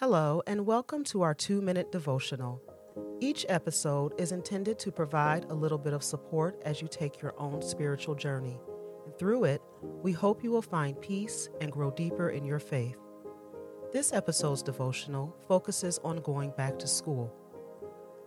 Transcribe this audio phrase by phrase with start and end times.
[0.00, 2.60] Hello, and welcome to our two minute devotional.
[3.18, 7.32] Each episode is intended to provide a little bit of support as you take your
[7.40, 8.60] own spiritual journey.
[9.06, 9.62] And through it,
[10.02, 12.98] we hope you will find peace and grow deeper in your faith.
[13.90, 17.34] This episode's devotional focuses on going back to school.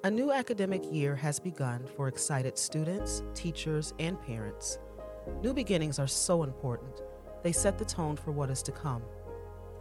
[0.03, 4.79] A new academic year has begun for excited students, teachers, and parents.
[5.43, 7.03] New beginnings are so important,
[7.43, 9.03] they set the tone for what is to come.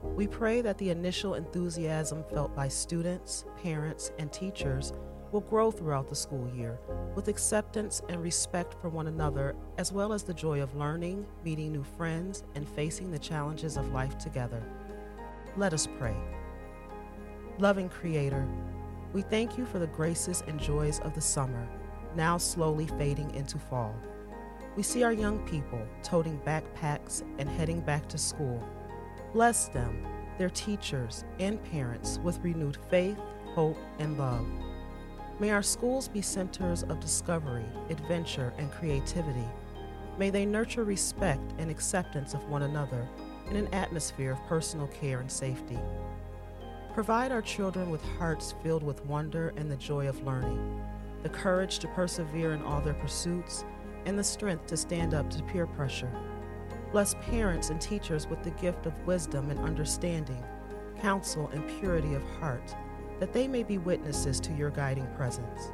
[0.02, 4.92] We pray that the initial enthusiasm felt by students, parents, and teachers
[5.32, 6.78] will grow throughout the school year
[7.14, 11.72] with acceptance and respect for one another, as well as the joy of learning, meeting
[11.72, 14.62] new friends, and facing the challenges of life together.
[15.56, 16.16] Let us pray.
[17.58, 18.46] Loving Creator,
[19.12, 21.68] we thank you for the graces and joys of the summer,
[22.14, 23.94] now slowly fading into fall.
[24.76, 28.62] We see our young people toting backpacks and heading back to school
[29.38, 30.04] Bless them,
[30.36, 33.16] their teachers, and parents with renewed faith,
[33.54, 34.44] hope, and love.
[35.38, 39.46] May our schools be centers of discovery, adventure, and creativity.
[40.18, 43.08] May they nurture respect and acceptance of one another
[43.48, 45.78] in an atmosphere of personal care and safety.
[46.92, 50.82] Provide our children with hearts filled with wonder and the joy of learning,
[51.22, 53.64] the courage to persevere in all their pursuits,
[54.04, 56.10] and the strength to stand up to peer pressure.
[56.92, 60.42] Bless parents and teachers with the gift of wisdom and understanding,
[61.00, 62.74] counsel and purity of heart,
[63.20, 65.70] that they may be witnesses to your guiding presence.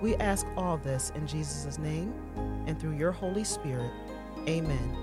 [0.00, 2.12] We ask all this in Jesus' name
[2.66, 3.90] and through your Holy Spirit.
[4.46, 4.96] Amen.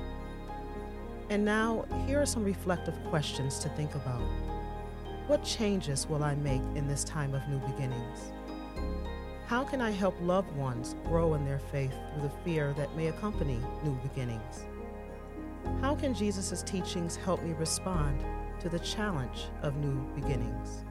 [1.30, 4.22] And now, here are some reflective questions to think about.
[5.28, 8.32] What changes will I make in this time of new beginnings?
[9.48, 13.08] How can I help loved ones grow in their faith through the fear that may
[13.08, 14.66] accompany new beginnings?
[15.82, 18.24] How can Jesus' teachings help me respond
[18.60, 20.84] to the challenge of new beginnings?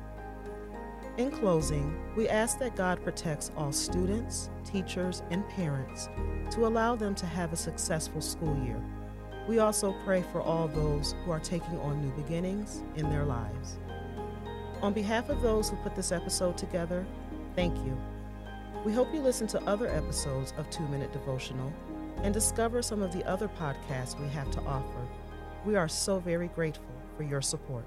[1.16, 6.08] In closing, we ask that God protects all students, teachers, and parents
[6.52, 8.80] to allow them to have a successful school year.
[9.48, 13.78] We also pray for all those who are taking on new beginnings in their lives.
[14.82, 17.04] On behalf of those who put this episode together,
[17.54, 18.00] thank you.
[18.84, 21.72] We hope you listen to other episodes of Two Minute Devotional
[22.22, 25.06] and discover some of the other podcasts we have to offer.
[25.64, 26.84] We are so very grateful
[27.16, 27.84] for your support.